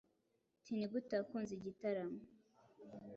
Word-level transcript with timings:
tnigute 0.63 1.13
wakunze 1.19 1.51
igitaramo? 1.55 2.19